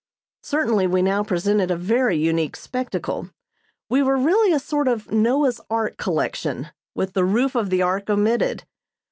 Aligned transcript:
Certainly 0.41 0.87
we 0.87 1.03
now 1.03 1.21
presented 1.23 1.69
a 1.69 1.75
very 1.75 2.17
unique 2.17 2.55
spectacle. 2.55 3.29
We 3.87 4.01
were 4.01 4.17
really 4.17 4.51
a 4.51 4.57
sort 4.57 4.87
of 4.87 5.11
Noah's 5.11 5.61
Ark 5.69 5.95
collection, 5.99 6.69
with 6.95 7.13
the 7.13 7.23
roof 7.23 7.53
of 7.53 7.69
the 7.69 7.83
Ark 7.83 8.09
omitted. 8.09 8.63